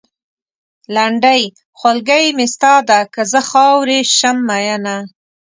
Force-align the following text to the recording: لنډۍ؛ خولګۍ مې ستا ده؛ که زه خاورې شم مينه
لنډۍ؛ 0.95 1.41
خولګۍ 1.79 2.25
مې 2.37 2.45
ستا 2.53 2.73
ده؛ 2.89 2.99
که 3.13 3.21
زه 3.31 3.41
خاورې 3.49 3.99
شم 4.15 4.37
مينه 4.47 4.97